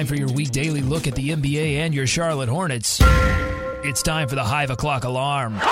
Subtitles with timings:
[0.00, 3.02] Time for your week daily look at the NBA and your Charlotte Hornets.
[3.84, 5.60] It's time for the Hive O'Clock Alarm.
[5.62, 5.68] Oh,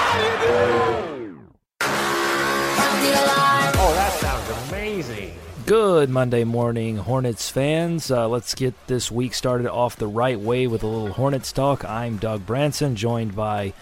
[3.94, 5.32] that sounds amazing.
[5.64, 8.10] Good Monday morning, Hornets fans.
[8.10, 11.82] Uh, let's get this week started off the right way with a little Hornets talk.
[11.86, 13.72] I'm Doug Branson, joined by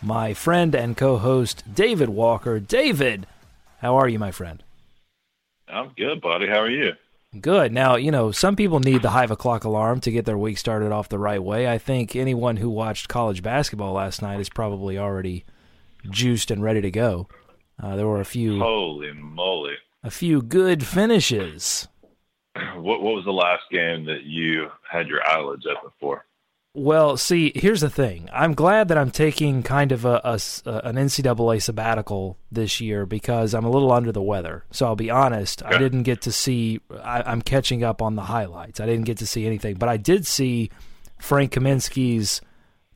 [0.00, 2.60] my friend and co host, David Walker.
[2.60, 3.26] David,
[3.80, 4.62] how are you, my friend?
[5.66, 6.46] I'm good, buddy.
[6.46, 6.92] How are you?
[7.40, 7.72] Good.
[7.72, 10.92] Now, you know, some people need the Hive O'Clock alarm to get their week started
[10.92, 11.68] off the right way.
[11.68, 15.44] I think anyone who watched college basketball last night is probably already
[16.10, 17.28] juiced and ready to go.
[17.82, 19.74] Uh, there were a few Holy moly!
[20.02, 21.88] a few good finishes.
[22.76, 26.24] What what was the last game that you had your eyelids open for?
[26.78, 28.28] Well, see, here's the thing.
[28.34, 30.38] I'm glad that I'm taking kind of a, a
[30.84, 34.66] an NCAA sabbatical this year because I'm a little under the weather.
[34.72, 36.80] So I'll be honest, I didn't get to see.
[37.02, 38.78] I, I'm catching up on the highlights.
[38.78, 40.70] I didn't get to see anything, but I did see
[41.18, 42.42] Frank Kaminsky's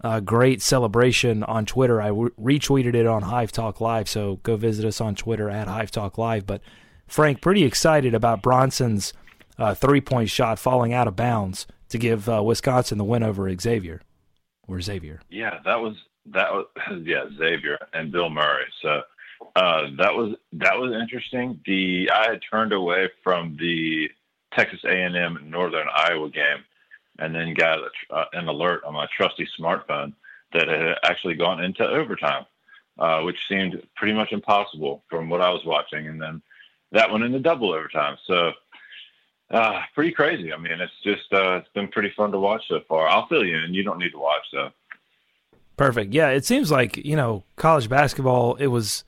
[0.05, 2.03] uh, great celebration on Twitter.
[2.03, 5.69] I w- retweeted it on Hive Talk Live, so go visit us on Twitter at
[5.69, 6.47] Hive Talk Live.
[6.47, 6.61] But
[7.07, 9.15] Frank, pretty excited about Bronson's
[9.57, 13.53] uh, three point shot falling out of bounds to give uh, Wisconsin the win over
[13.55, 14.01] Xavier
[14.67, 15.21] or Xavier.
[15.29, 15.97] Yeah, that was
[16.27, 16.67] that was
[17.05, 18.67] yeah Xavier and Bill Murray.
[18.81, 19.03] So
[19.57, 21.61] uh, that was that was interesting.
[21.67, 24.11] The I had turned away from the
[24.53, 26.65] Texas A&M Northern Iowa game,
[27.19, 30.15] and then got a, uh, an alert on my trusty smartphone
[30.53, 32.45] that it had actually gone into overtime,
[32.99, 36.43] uh, which seemed pretty much impossible from what I was watching, and then
[36.93, 38.17] that went into double overtime.
[38.27, 38.53] So.
[39.51, 40.53] Uh, pretty crazy.
[40.53, 43.09] I mean, it's just uh, it's been pretty fun to watch so far.
[43.09, 43.75] I'll fill you in.
[43.75, 44.71] You don't need to watch though.
[45.77, 46.13] Perfect.
[46.13, 48.55] Yeah, it seems like you know college basketball.
[48.57, 49.03] It was,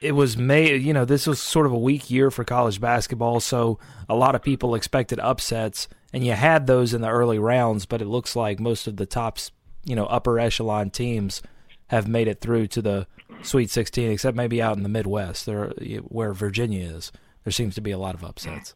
[0.00, 0.76] it was May.
[0.76, 3.78] You know, this was sort of a weak year for college basketball, so
[4.08, 7.84] a lot of people expected upsets, and you had those in the early rounds.
[7.84, 9.50] But it looks like most of the tops,
[9.84, 11.42] you know, upper echelon teams
[11.88, 13.06] have made it through to the
[13.42, 15.68] Sweet 16, except maybe out in the Midwest, there
[16.08, 17.12] where Virginia is.
[17.44, 18.74] There seems to be a lot of upsets.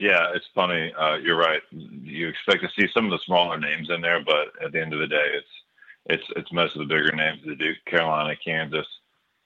[0.00, 0.92] Yeah, it's funny.
[0.98, 1.60] Uh, you're right.
[1.70, 4.94] You expect to see some of the smaller names in there, but at the end
[4.94, 5.46] of the day, it's
[6.06, 8.86] it's it's most of the bigger names: the Duke, Carolina, Kansas,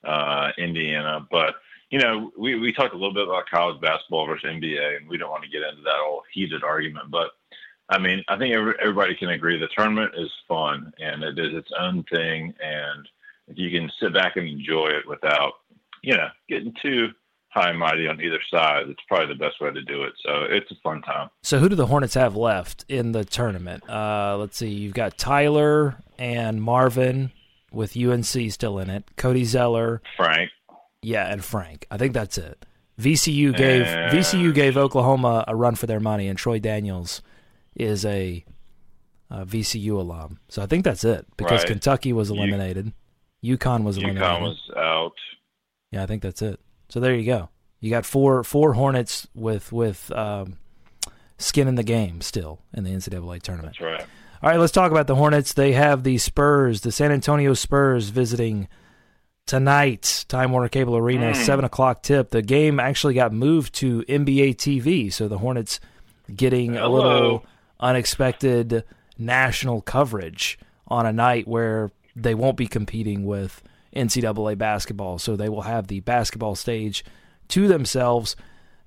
[0.05, 1.27] uh, Indiana.
[1.29, 1.55] But
[1.91, 5.17] you know, we we talked a little bit about college basketball versus NBA, and we
[5.17, 7.11] don't want to get into that whole heated argument.
[7.11, 7.31] But
[7.89, 11.53] I mean, I think every, everybody can agree the tournament is fun and it is
[11.53, 13.05] its own thing, and
[13.49, 15.51] if you can sit back and enjoy it without,
[16.01, 17.09] you know, getting too
[17.55, 20.13] high and mighty on either side, it's probably the best way to do it.
[20.25, 21.29] So it's a fun time.
[21.41, 23.89] So who do the Hornets have left in the tournament?
[23.89, 24.69] Uh, let's see.
[24.69, 27.31] You've got Tyler and Marvin
[27.71, 29.05] with UNC still in it.
[29.15, 30.49] Cody Zeller, Frank,
[31.01, 31.87] yeah, and Frank.
[31.89, 32.65] I think that's it.
[32.99, 37.21] VCU gave And- VCU gave Oklahoma a run for their money, and Troy Daniels
[37.75, 38.43] is a,
[39.29, 40.39] a VCU alum.
[40.49, 41.67] So I think that's it because Right.
[41.67, 42.93] Kentucky was U- eliminated,
[43.43, 44.23] UConn was eliminated.
[44.29, 45.11] UConn was out.
[45.91, 46.59] Yeah, I think that's it.
[46.89, 47.49] So there you go.
[47.79, 50.57] You got four four Hornets with with um,
[51.37, 53.75] skin in the game still in the NCAA tournament.
[53.79, 54.05] That's right.
[54.43, 55.53] All right, let's talk about the Hornets.
[55.53, 58.67] They have the Spurs, the San Antonio Spurs, visiting
[59.45, 60.25] tonight.
[60.27, 61.35] Time Warner Cable Arena, Mm.
[61.35, 62.29] seven o'clock tip.
[62.29, 65.79] The game actually got moved to NBA TV, so the Hornets
[66.35, 67.45] getting a little
[67.79, 68.83] unexpected
[69.17, 70.57] national coverage
[70.87, 73.61] on a night where they won't be competing with
[73.95, 75.19] NCAA basketball.
[75.19, 77.03] So they will have the basketball stage
[77.49, 78.35] to themselves,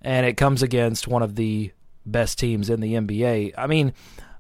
[0.03, 1.73] and it comes against one of the
[2.05, 3.55] best teams in the NBA.
[3.57, 3.93] I mean,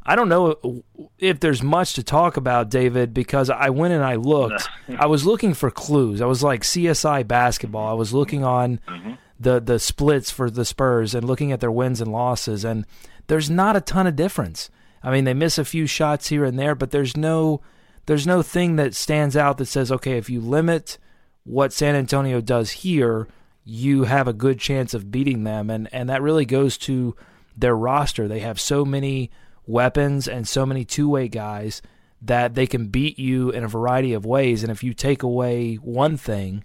[0.05, 0.82] I don't know
[1.19, 4.69] if there's much to talk about, David, because I went and I looked.
[4.99, 6.20] I was looking for clues.
[6.20, 7.87] I was like CSI basketball.
[7.87, 9.12] I was looking on mm-hmm.
[9.38, 12.87] the the splits for the Spurs and looking at their wins and losses, and
[13.26, 14.71] there's not a ton of difference.
[15.03, 17.61] I mean, they miss a few shots here and there, but there's no
[18.08, 20.96] there's no thing that stands out that says, okay, if you limit
[21.44, 23.28] what San Antonio does here,
[23.64, 27.14] you have a good chance of beating them, and and that really goes to
[27.55, 28.26] their roster.
[28.26, 29.31] They have so many
[29.66, 31.82] weapons and so many two way guys
[32.22, 34.62] that they can beat you in a variety of ways.
[34.62, 36.64] And if you take away one thing,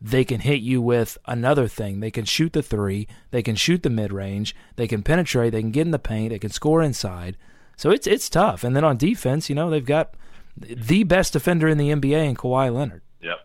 [0.00, 1.98] they can hit you with another thing.
[1.98, 5.60] They can shoot the three, they can shoot the mid range, they can penetrate, they
[5.60, 7.36] can get in the paint, they can score inside.
[7.76, 8.62] So it's it's tough.
[8.62, 10.14] And then on defense, you know, they've got
[10.56, 13.02] the best defender in the NBA in Kawhi Leonard.
[13.20, 13.38] Yep,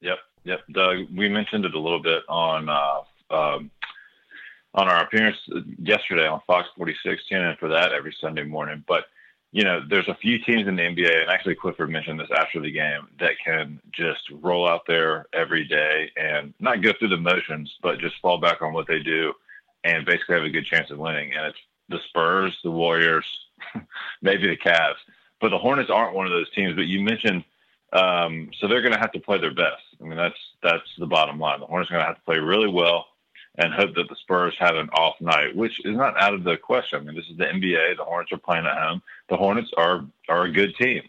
[0.00, 0.60] yep, yep.
[0.72, 3.00] Doug, we mentioned it a little bit on uh,
[3.30, 3.70] um,
[4.74, 5.38] on our appearance
[5.78, 7.22] yesterday on Fox 46.
[7.28, 8.84] Tune in for that every Sunday morning.
[8.86, 9.06] But
[9.52, 12.60] you know, there's a few teams in the NBA, and actually Clifford mentioned this after
[12.60, 17.16] the game, that can just roll out there every day and not go through the
[17.16, 19.32] motions, but just fall back on what they do
[19.84, 21.32] and basically have a good chance of winning.
[21.32, 21.58] And it's
[21.88, 23.24] the Spurs, the Warriors,
[24.22, 24.96] maybe the Cavs.
[25.40, 26.74] But the Hornets aren't one of those teams.
[26.74, 27.44] But you mentioned,
[27.92, 29.82] um, so they're going to have to play their best.
[30.00, 31.60] I mean, that's that's the bottom line.
[31.60, 33.06] The Hornets are going to have to play really well
[33.58, 36.56] and hope that the Spurs have an off night, which is not out of the
[36.56, 36.98] question.
[36.98, 37.96] I mean, this is the NBA.
[37.96, 39.02] The Hornets are playing at home.
[39.28, 41.02] The Hornets are are a good team,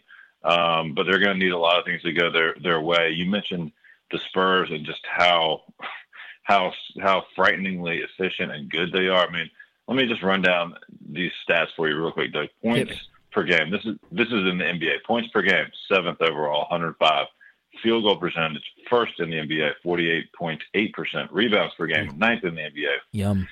[0.44, 3.10] um, but they're going to need a lot of things to go their their way.
[3.10, 3.72] You mentioned
[4.10, 5.62] the Spurs and just how
[6.42, 9.26] how how frighteningly efficient and good they are.
[9.26, 9.50] I mean,
[9.86, 10.74] let me just run down
[11.10, 12.32] these stats for you real quick.
[12.32, 12.48] Doug.
[12.62, 13.08] Points
[13.38, 13.70] per game.
[13.70, 15.04] This is this is in the NBA.
[15.06, 17.26] Points per game, seventh overall, 105
[17.82, 21.28] field goal percentage, first in the NBA, 48.8%.
[21.30, 22.96] Rebounds per game, ninth in the NBA.
[23.12, 23.46] Yum.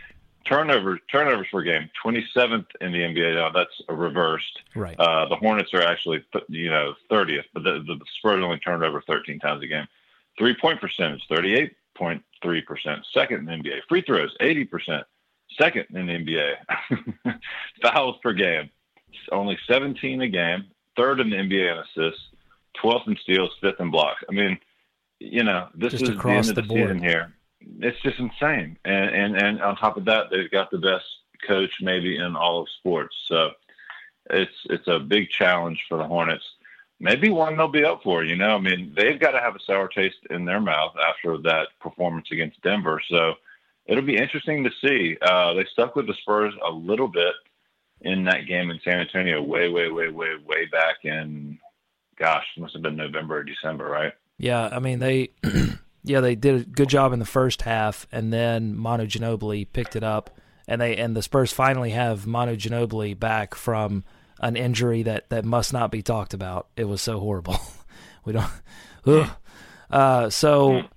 [0.44, 3.34] Turnovers, turnovers per game, 27th in the NBA.
[3.34, 4.60] Now that's reversed.
[4.74, 4.98] Right.
[4.98, 9.02] Uh, the Hornets are actually, you know, 30th, but the, the Spurs only turned over
[9.06, 9.86] 13 times a game.
[10.36, 12.22] Three point percentage, 38.3%.
[13.12, 13.80] Second in the NBA.
[13.88, 15.04] Free throws, 80%.
[15.56, 17.38] Second in the NBA.
[17.82, 18.70] Fouls per game,
[19.32, 20.64] only 17 a game.
[20.96, 22.22] Third in the NBA in assists
[22.82, 24.22] 12th in steals, fifth in blocks.
[24.28, 24.58] I mean,
[25.18, 27.32] you know, this Just is the end of the season here.
[27.80, 28.78] It's just insane.
[28.84, 31.04] And, and and on top of that, they've got the best
[31.46, 33.16] coach maybe in all of sports.
[33.26, 33.50] So
[34.30, 36.44] it's it's a big challenge for the Hornets.
[37.00, 38.24] Maybe one they'll be up for.
[38.24, 41.38] You know, I mean, they've got to have a sour taste in their mouth after
[41.38, 43.02] that performance against Denver.
[43.08, 43.34] So
[43.86, 45.16] it'll be interesting to see.
[45.20, 47.34] Uh, they stuck with the Spurs a little bit
[48.00, 51.58] in that game in San Antonio, way, way, way, way, way back in
[52.16, 54.12] gosh, must have been November or December, right?
[54.38, 55.30] Yeah, I mean they,
[56.04, 59.96] yeah, they did a good job in the first half, and then Manu Ginobili picked
[59.96, 64.04] it up, and they and the Spurs finally have Manu Ginobili back from
[64.40, 66.68] an injury that that must not be talked about.
[66.76, 67.58] It was so horrible.
[68.24, 68.50] we don't.
[69.88, 70.88] Uh, so I,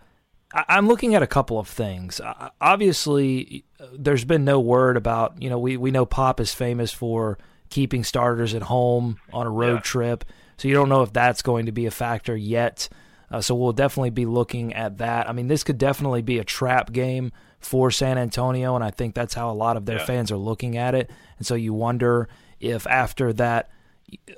[0.53, 2.19] I'm looking at a couple of things.
[2.59, 3.65] Obviously,
[3.97, 7.37] there's been no word about you know we we know Pop is famous for
[7.69, 9.81] keeping starters at home on a road Yeah.
[9.81, 10.25] trip.
[10.57, 12.89] So you don't know if that's going to be a factor yet.
[13.31, 15.29] Uh, so we'll definitely be looking at that.
[15.29, 19.13] I mean, this could definitely be a trap game for San Antonio, and I think
[19.13, 20.05] that's how a lot of their Yeah.
[20.05, 21.11] fans are looking at it.
[21.37, 22.27] And so you wonder
[22.59, 23.69] if after that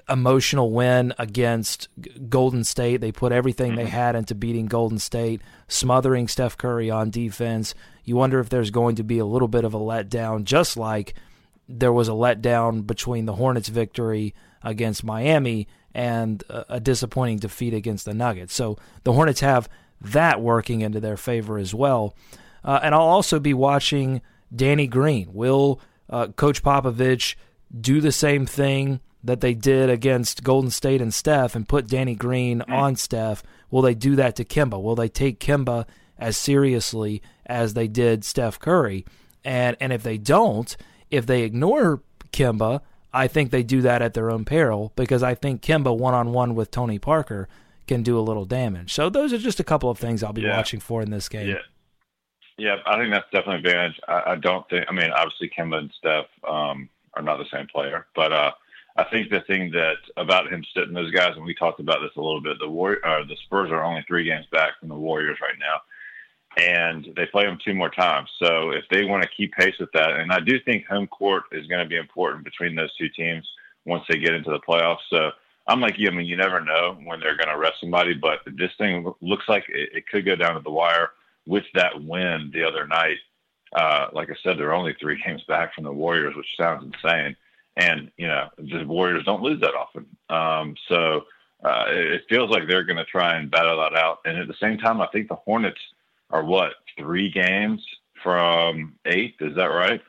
[0.09, 1.87] emotional win against
[2.29, 7.09] Golden State, they put everything they had into beating Golden State, smothering Steph Curry on
[7.09, 7.73] defense.
[8.03, 11.13] You wonder if there's going to be a little bit of a letdown, just like
[11.67, 14.33] there was a letdown between the Hornets' victory
[14.63, 18.53] against Miami and a, a disappointing defeat against the Nuggets.
[18.53, 19.69] So the Hornets have
[20.01, 22.15] that working into their favor as well.
[22.63, 24.21] Uh, and I'll also be watching
[24.53, 25.33] Danny Green.
[25.33, 25.79] Will
[26.09, 27.35] uh, Coach Popovich
[27.79, 32.15] do the same thing that they did against Golden State and Steph and put Danny
[32.15, 33.43] Green on Steph?
[33.69, 34.81] Will they do that to Kemba?
[34.81, 35.85] Will they take Kemba
[36.17, 39.05] as seriously as they did Steph Curry?
[39.43, 40.75] And and if they don't,
[41.09, 42.01] if they ignore
[42.31, 42.81] Kemba,
[43.13, 46.31] I think they do that at their own peril because I think Kemba one on
[46.33, 47.47] one with Tony Parker
[47.87, 48.93] can do a little damage.
[48.93, 50.55] So those are just a couple of things I'll be Yeah.
[50.55, 51.49] watching for in this game.
[51.49, 51.55] Yeah.
[52.57, 53.99] Yeah, I think that's definitely an advantage.
[54.07, 57.65] I, I don't think, I mean, obviously Kemba and Steph um, are not the same
[57.67, 58.51] player, but uh,
[58.97, 62.11] I think the thing that about him sitting those guys, and we talked about this
[62.17, 64.95] a little bit, the War, uh, the Spurs are only three games back from the
[64.95, 65.81] Warriors right now,
[66.61, 68.29] and they play them two more times.
[68.41, 71.43] So if they want to keep pace with that, and I do think home court
[71.51, 73.47] is going to be important between those two teams
[73.85, 75.07] once they get into the playoffs.
[75.09, 75.31] So
[75.67, 76.09] I'm like you.
[76.09, 79.45] I mean, you never know when they're going to rest somebody, but this thing looks
[79.47, 81.11] like it, it could go down to the wire
[81.45, 83.17] with that win the other night.
[83.73, 87.35] Uh, like I said, they're only three games back from the Warriors, which sounds insane.
[87.77, 90.05] And you know, the Warriors don't lose that often.
[90.29, 91.21] Um, so
[91.63, 94.19] uh, it, it feels like they're going to try and battle that out.
[94.25, 95.79] And at the same time, I think the Hornets
[96.29, 97.85] are what three games
[98.23, 99.41] from eighth.
[99.41, 100.01] Is that right?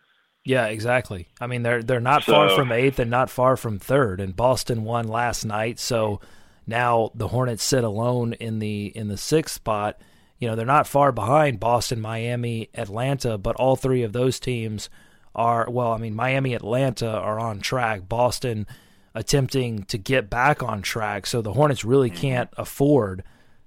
[0.44, 1.28] Yeah, exactly.
[1.40, 4.20] I mean, they're they're not far from eighth and not far from third.
[4.20, 6.20] And Boston won last night, so
[6.66, 10.00] now the Hornets sit alone in the in the sixth spot.
[10.38, 14.90] You know, they're not far behind Boston, Miami, Atlanta, but all three of those teams
[15.34, 15.92] are well.
[15.92, 18.08] I mean, Miami, Atlanta are on track.
[18.08, 18.66] Boston
[19.14, 22.20] attempting to get back on track, so the Hornets really mm-hmm.
[22.20, 23.24] can't afford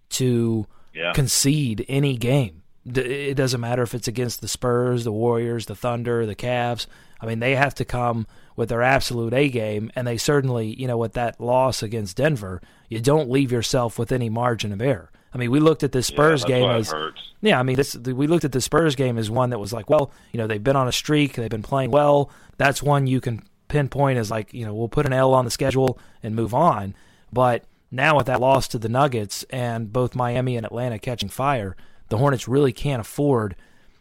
[0.10, 1.14] to Yeah.
[1.14, 2.64] concede any game.
[2.86, 6.86] It doesn't matter if it's against the Spurs, the Warriors, the Thunder, the Cavs.
[7.20, 10.88] I mean, they have to come with their absolute A game, and they certainly, you
[10.88, 15.12] know, with that loss against Denver, you don't leave yourself with any margin of error.
[15.36, 16.94] I mean, we looked at the Spurs yeah, game as
[17.42, 19.90] yeah, I mean, this we looked at the Spurs game as one that was like,
[19.90, 22.32] well, you know, they've been on a streak, they've been playing well.
[22.58, 25.52] That's one you can pinpoint as like, you know, we'll put an L on the
[25.52, 26.96] schedule and move on.
[27.34, 31.76] But now with that loss to the Nuggets and both Miami and Atlanta catching fire,
[32.08, 33.58] the Hornets really can't afford.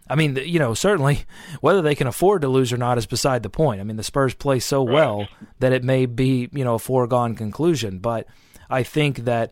[0.09, 1.25] I mean, you know, certainly
[1.61, 3.81] whether they can afford to lose or not is beside the point.
[3.81, 5.27] I mean, the Spurs play so well
[5.59, 7.99] that it may be, you know, a foregone conclusion.
[7.99, 8.29] But
[8.71, 9.51] I think that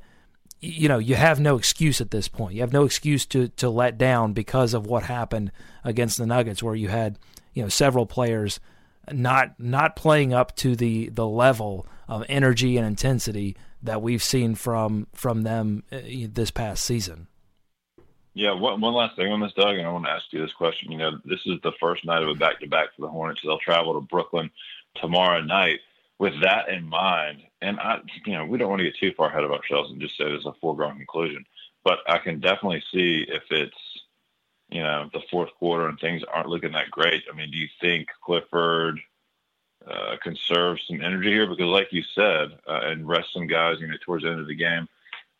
[0.62, 2.54] you know you have no excuse at this point.
[2.54, 5.50] You have no excuse to to let down because of what happened
[5.84, 7.18] against the Nuggets, where you had
[7.52, 8.60] you know several players
[9.10, 14.54] not not playing up to the the level of energy and intensity that we've seen
[14.54, 15.98] from from them uh,
[16.32, 17.26] this past season.
[18.34, 20.54] Yeah, one, one last thing on this, Doug, and I want to ask you this
[20.54, 20.90] question.
[20.90, 23.40] You know, this is the first night of a back-to-back for the Hornets.
[23.44, 24.50] They'll travel to Brooklyn
[24.96, 25.80] tomorrow night.
[26.22, 29.28] With that in mind, and I, you know, we don't want to get too far
[29.28, 31.44] ahead of ourselves and just say there's a foregone conclusion,
[31.82, 33.82] but I can definitely see if it's,
[34.70, 37.24] you know, the fourth quarter and things aren't looking that great.
[37.28, 39.00] I mean, do you think Clifford
[39.84, 41.48] uh, conserve some energy here?
[41.48, 44.46] Because, like you said, uh, and rest some guys, you know, towards the end of
[44.46, 44.86] the game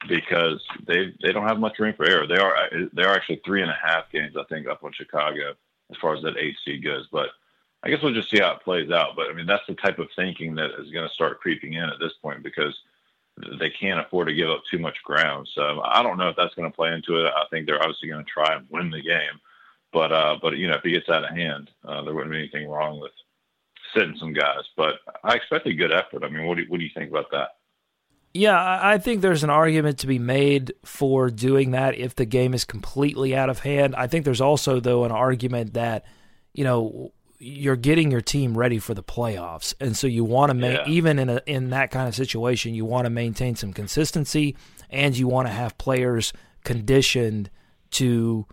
[0.09, 2.27] because they they don't have much room for error.
[2.27, 2.57] They are
[2.93, 5.55] they are actually three and a half games, I think, up on Chicago
[5.93, 7.07] as far as that eight seed goes.
[7.13, 7.29] But
[7.83, 9.17] I guess we'll just see how it plays out.
[9.17, 11.85] But I mean, that's the type of thinking that is going to start creeping in
[11.85, 12.79] at this point because
[13.59, 15.49] they can't afford to give up too much ground.
[15.55, 17.27] So I don't know if that's going to play into it.
[17.27, 19.41] I think they're obviously going to try and win the game.
[19.93, 22.39] But uh, but you know, if he gets out of hand, uh, there wouldn't be
[22.39, 23.13] anything wrong with
[23.95, 24.63] sitting some guys.
[24.77, 26.25] But I expect a good effort.
[26.25, 27.57] I mean, what do you, what do you think about that?
[28.35, 32.55] Yeah, I think there's an argument to be made for doing that if the game
[32.55, 33.95] is completely out of hand.
[33.95, 36.07] I think there's also, though, an argument that,
[36.55, 37.13] you know,
[37.45, 40.89] you're getting your team ready for the playoffs, and so you want to make Yeah.
[40.89, 44.57] even in a in that kind of situation, you want to maintain some consistency,
[44.91, 46.33] and you want to have players
[46.65, 47.51] conditioned
[47.93, 48.47] to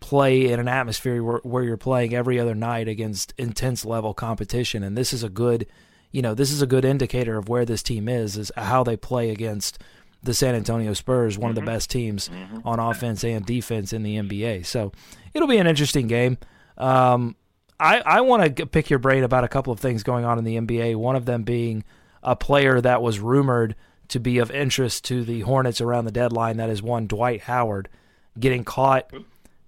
[0.00, 4.82] play in an atmosphere where, where you're playing every other night against intense level competition,
[4.82, 5.66] and this is a good,
[6.10, 8.96] you know, this is a good indicator of where this team is, is how they
[8.96, 9.78] play against
[10.22, 12.28] the San Antonio Spurs, one of the best teams
[12.64, 14.66] on offense and defense in the NBA.
[14.66, 14.90] So
[15.34, 16.38] it'll be an interesting game.
[16.76, 17.36] Um,
[17.80, 20.44] I, I want to pick your brain about a couple of things going on in
[20.44, 20.96] the NBA.
[20.96, 21.84] One of them being
[22.22, 23.76] a player that was rumored
[24.08, 26.56] to be of interest to the Hornets around the deadline.
[26.56, 27.88] That is one Dwight Howard
[28.38, 29.10] getting caught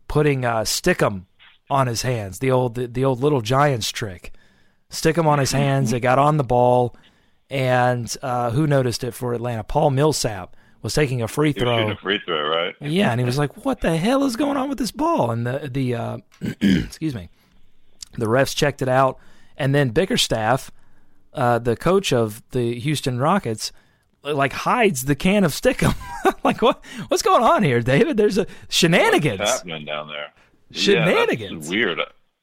[0.08, 1.26] putting uh, stickum
[1.70, 2.40] on his hands.
[2.40, 4.32] The old the, the old little Giants trick.
[4.90, 5.92] Stickum on his hands.
[5.92, 6.96] It got on the ball,
[7.48, 9.62] and uh, who noticed it for Atlanta?
[9.62, 11.92] Paul Millsap was taking a free throw.
[11.92, 12.74] a free throw, right?
[12.80, 15.46] Yeah, and he was like, "What the hell is going on with this ball?" And
[15.46, 16.18] the the uh,
[16.60, 17.28] excuse me,
[18.20, 19.18] the refs checked it out,
[19.56, 20.70] and then Bickerstaff,
[21.34, 23.72] uh, the coach of the Houston Rockets,
[24.22, 25.94] like hides the can of Stickum.
[26.44, 28.16] like what what's going on here, David?
[28.16, 29.40] There's a shenanigans.
[29.40, 30.32] What's happening down there?
[30.72, 31.66] Shenanigans.
[31.70, 32.00] Yeah, weird.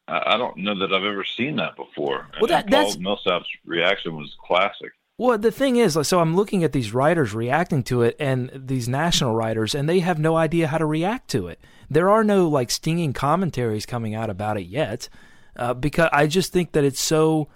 [0.08, 2.28] I, I don't know that I've ever seen that before.
[2.40, 4.92] Well, that- and Paul that's- Millsap's reaction was classic.
[5.20, 8.88] Well, the thing is, so I'm looking at these writers reacting to it, and these
[8.88, 11.60] national writers, and they have no idea how to react to it.
[11.90, 15.10] There are no like stinging commentaries coming out about it yet,
[15.58, 17.48] uh, because I just think that it's so,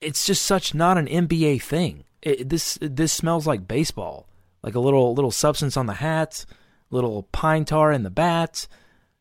[0.00, 2.04] it's just such not an NBA thing.
[2.22, 4.26] It, this this smells like baseball,
[4.62, 6.44] like a little little substance on the hat,
[6.90, 8.66] little pine tar in the bat.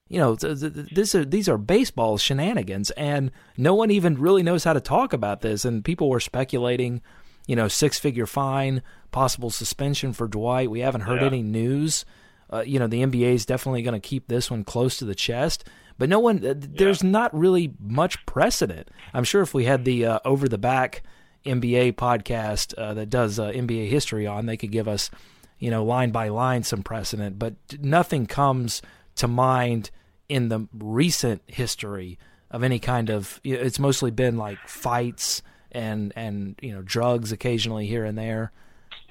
[0.07, 4.15] You know, th- th- th- this are these are baseball shenanigans, and no one even
[4.19, 5.65] really knows how to talk about this.
[5.65, 7.01] And people were speculating,
[7.47, 8.81] you know, six figure fine,
[9.11, 10.71] possible suspension for Dwight.
[10.71, 11.27] We haven't heard Yeah.
[11.27, 12.05] any news.
[12.53, 15.15] Uh, you know, the NBA is definitely going to keep this one close to the
[15.15, 15.63] chest,
[15.97, 16.45] but no one.
[16.45, 18.89] Uh, there's not really much precedent.
[19.13, 21.03] I'm sure if we had the uh, over the back
[21.45, 25.11] NBA podcast uh, that does uh, NBA history on, they could give us,
[25.59, 28.81] you know, line by line some precedent, but nothing comes
[29.15, 29.91] to mind
[30.27, 32.17] in the recent history
[32.51, 33.39] of any kind of.
[33.43, 38.51] It's mostly been like fights and and you know drugs occasionally here and there,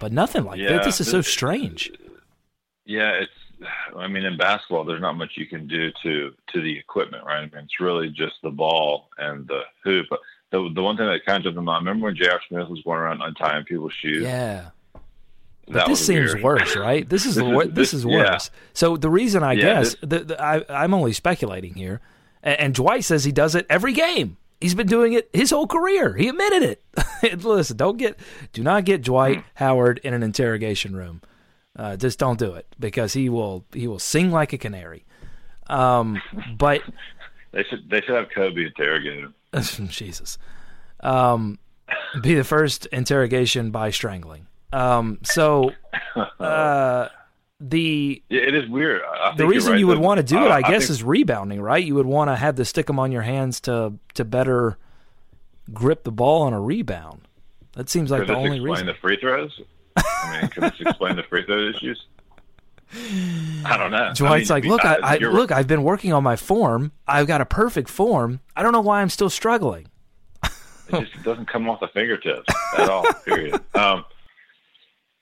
[0.00, 0.84] but nothing like Yeah, that.
[0.84, 1.92] This is so strange.
[2.84, 3.32] Yeah, it's.
[3.96, 7.38] I mean, in basketball, there's not much you can do to to the equipment, right?
[7.38, 10.06] I mean, it's really just the ball and the hoop.
[10.11, 10.18] But
[10.50, 11.78] the the one thing that kind of took them out.
[11.80, 12.40] Remember when J.R.
[12.49, 14.23] Smith was going around untying people's shoes?
[14.23, 14.70] Yeah.
[15.66, 16.44] But this seems weird.
[16.44, 17.08] worse, right?
[17.08, 18.32] This is This is- this, this- is yeah.
[18.32, 18.50] worse.
[18.75, 22.02] So the reason I Yeah, guess the, the, I, I'm only speculating here,
[22.42, 24.37] and, and Dwight says he does it every game.
[24.61, 26.14] He's been doing it his whole career.
[26.16, 26.62] He admitted
[27.23, 27.42] it.
[27.42, 28.18] Listen, don't get,
[28.52, 29.42] do not get Dwight Hmm.
[29.54, 31.23] Howard in an interrogation room.
[31.76, 35.04] Uh, just don't do it because he will he will sing like a canary.
[35.69, 36.21] Um,
[36.57, 36.83] but
[37.52, 39.35] They should they should have Kobe interrogate him.
[39.88, 40.38] Jesus,
[41.00, 41.59] um,
[42.21, 44.47] be the first interrogation by strangling.
[44.73, 45.71] Um, so
[46.40, 47.09] uh,
[47.61, 49.02] the Yeah, it is weird.
[49.02, 50.83] I- I think the reason right, you would want to do it, Uh, I guess,
[50.83, 51.85] think- is rebounding, right?
[51.85, 54.76] You would want to have the Stickum on your hands to to better
[55.73, 57.23] grip the ball on a rebound.
[57.75, 58.87] That seems like could the only reason.
[58.87, 59.61] the free throws.
[59.96, 62.06] I mean, could this explain the free throw issues?
[63.64, 64.12] I don't know.
[64.14, 66.92] Dwight's I like, look, I, I look, I've been working on my form.
[67.06, 68.40] I've got a perfect form.
[68.54, 69.88] I don't know why I'm still struggling.
[70.42, 72.46] It just doesn't come off the fingertips
[72.78, 73.04] at all.
[73.24, 73.60] Period.
[73.74, 74.04] Um,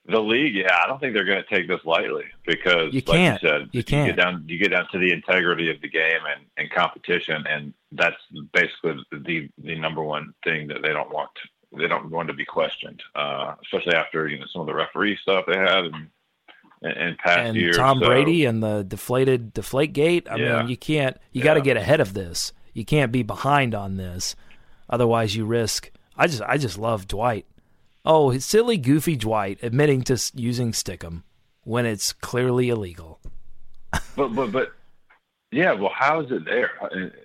[0.07, 3.17] the league, yeah, I don't think they're going to take this lightly because, You like
[3.17, 3.43] can't.
[3.43, 4.09] you said, You can't.
[4.09, 7.73] get down, you get down to the integrity of the game and, and competition, and
[7.93, 8.17] that's
[8.52, 11.31] basically the the number one thing that they don't want.
[11.76, 15.19] They don't want to be questioned, uh, especially after you know some of the referee
[15.23, 16.11] stuff they had in,
[16.83, 17.76] in, in past and years.
[17.76, 20.26] Tom So, Brady and the deflated deflate gate.
[20.31, 20.59] I Yeah.
[20.61, 21.17] mean, you can't.
[21.33, 22.52] You got to get ahead of this.
[22.75, 24.35] You can't be behind on this,
[24.88, 25.91] otherwise you risk.
[26.17, 27.47] I just, I just love Dwight.
[28.05, 31.23] Oh, silly, goofy Dwight admitting to using Stickum
[31.64, 33.21] when it's clearly illegal.
[34.17, 34.73] But but but
[35.50, 36.71] yeah, well, how is it there?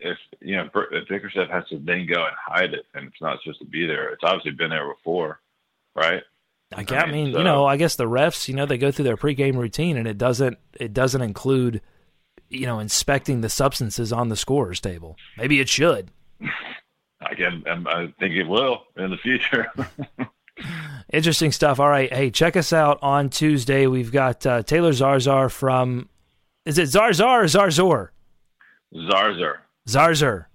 [0.01, 3.39] If you know, if Bickerstaff has to then go and hide it, and it's not
[3.43, 5.39] supposed to be there, it's obviously been there before,
[5.95, 6.23] right?
[6.73, 8.77] I, gue- I mean, mean, so- you know, I guess the refs, you know, they
[8.77, 11.81] go through their pregame routine, and it doesn't, it doesn't include,
[12.49, 15.17] you know, inspecting the substances on the scorers table.
[15.37, 16.11] Maybe it should.
[17.21, 19.67] I can, um, I think it will in the future.
[21.13, 21.79] Interesting stuff.
[21.79, 23.87] All right, hey, check us out on Tuesday.
[23.87, 26.09] We've got uh, Taylor Zarzar from.
[26.65, 28.09] Is it Zarzar or Zarzor?
[28.93, 29.55] Zarzar,
[29.87, 30.45] Zarzar.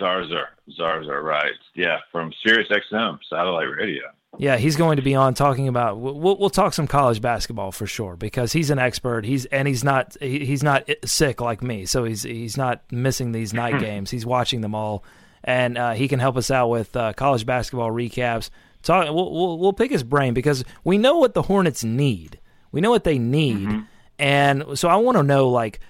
[0.00, 0.46] Zarzar,
[0.78, 1.52] Zarzar, right?
[1.74, 4.04] Yeah, from Sirius XM satellite radio.
[4.38, 5.98] Yeah, he's going to be on talking about.
[5.98, 9.24] We'll we'll talk some college basketball for sure because he's an expert.
[9.24, 13.52] He's and he's not he's not sick like me, so he's he's not missing these
[13.52, 14.10] night games.
[14.10, 15.02] He's watching them all,
[15.42, 18.50] and uh, he can help us out with uh, college basketball recaps.
[18.82, 19.06] Talk.
[19.06, 22.38] We'll, we'll we'll pick his brain because we know what the Hornets need.
[22.70, 23.84] We know what they need,
[24.18, 25.80] and so I want to know like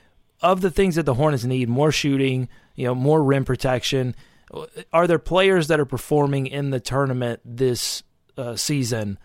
[0.40, 4.14] of the things that the Hornets need: more shooting, you know, more rim protection.
[4.92, 8.04] Are there players that are performing in the tournament this
[8.36, 9.18] uh, season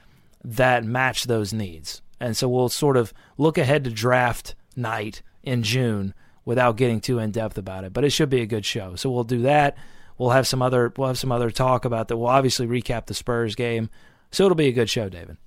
[0.44, 2.02] that match those needs?
[2.20, 7.20] And so we'll sort of look ahead to draft night in June without getting too
[7.20, 7.94] in depth about it.
[7.94, 8.96] But it should be a good show.
[8.96, 9.78] So we'll do that.
[10.18, 12.18] We'll have some other we'll have some other talk about that.
[12.18, 13.92] We'll obviously recap the Spurs game.
[14.32, 15.38] So it'll be a good show, David.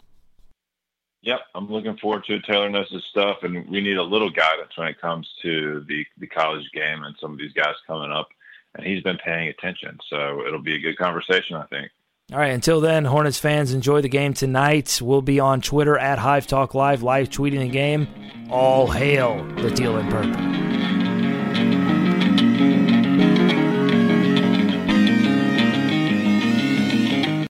[1.22, 2.44] Yep, I'm looking forward to it.
[2.44, 6.04] Taylor knows his stuff, and we need a little guidance when it comes to the
[6.18, 8.28] the college game and some of these guys coming up.
[8.74, 11.90] And he's been paying attention, so it'll be a good conversation, I think.
[12.32, 15.00] All right, until then, Hornets fans, enjoy the game tonight.
[15.00, 18.08] We'll be on Twitter at Hive Talk Live, live tweeting the game.
[18.50, 20.65] All hail the deal in purple.